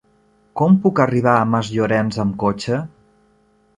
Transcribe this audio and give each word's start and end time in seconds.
Com 0.61 0.77
puc 0.85 1.01
arribar 1.03 1.35
a 1.41 1.45
Masllorenç 1.51 2.19
amb 2.25 2.37
cotxe? 2.45 2.81